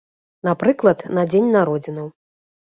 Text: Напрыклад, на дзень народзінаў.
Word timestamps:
Напрыклад, 0.47 1.05
на 1.19 1.27
дзень 1.31 1.53
народзінаў. 1.59 2.13